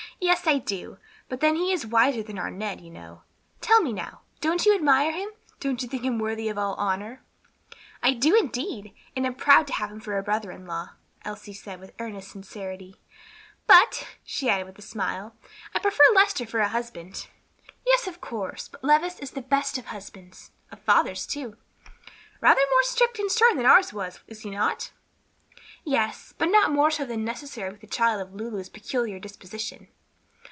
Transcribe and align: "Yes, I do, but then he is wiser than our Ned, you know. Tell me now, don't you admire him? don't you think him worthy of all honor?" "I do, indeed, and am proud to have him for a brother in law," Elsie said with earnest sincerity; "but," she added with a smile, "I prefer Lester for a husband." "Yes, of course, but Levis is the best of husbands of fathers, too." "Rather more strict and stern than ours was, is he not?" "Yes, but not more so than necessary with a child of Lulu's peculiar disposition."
"Yes, 0.23 0.45
I 0.45 0.59
do, 0.59 0.99
but 1.29 1.39
then 1.39 1.55
he 1.55 1.73
is 1.73 1.83
wiser 1.87 2.21
than 2.21 2.37
our 2.37 2.51
Ned, 2.51 2.79
you 2.79 2.91
know. 2.91 3.23
Tell 3.59 3.81
me 3.81 3.91
now, 3.91 4.21
don't 4.39 4.67
you 4.67 4.75
admire 4.75 5.11
him? 5.11 5.29
don't 5.59 5.81
you 5.81 5.89
think 5.89 6.03
him 6.03 6.19
worthy 6.19 6.47
of 6.47 6.59
all 6.59 6.75
honor?" 6.75 7.23
"I 8.03 8.13
do, 8.13 8.35
indeed, 8.35 8.93
and 9.15 9.25
am 9.25 9.33
proud 9.33 9.65
to 9.65 9.73
have 9.73 9.89
him 9.91 9.99
for 9.99 10.19
a 10.19 10.23
brother 10.23 10.51
in 10.51 10.67
law," 10.67 10.89
Elsie 11.25 11.53
said 11.55 11.79
with 11.79 11.95
earnest 11.97 12.29
sincerity; 12.29 12.97
"but," 13.65 14.07
she 14.23 14.47
added 14.47 14.67
with 14.67 14.77
a 14.77 14.83
smile, 14.83 15.35
"I 15.73 15.79
prefer 15.79 16.03
Lester 16.13 16.45
for 16.45 16.59
a 16.59 16.67
husband." 16.67 17.27
"Yes, 17.83 18.05
of 18.05 18.21
course, 18.21 18.67
but 18.67 18.83
Levis 18.83 19.17
is 19.17 19.31
the 19.31 19.41
best 19.41 19.79
of 19.79 19.85
husbands 19.87 20.51
of 20.71 20.81
fathers, 20.81 21.25
too." 21.25 21.57
"Rather 22.39 22.61
more 22.69 22.83
strict 22.83 23.17
and 23.17 23.31
stern 23.31 23.57
than 23.57 23.65
ours 23.65 23.91
was, 23.91 24.19
is 24.27 24.41
he 24.41 24.51
not?" 24.51 24.91
"Yes, 25.83 26.35
but 26.37 26.49
not 26.51 26.71
more 26.71 26.91
so 26.91 27.05
than 27.05 27.25
necessary 27.25 27.71
with 27.71 27.81
a 27.81 27.87
child 27.87 28.21
of 28.21 28.35
Lulu's 28.35 28.69
peculiar 28.69 29.17
disposition." 29.17 29.87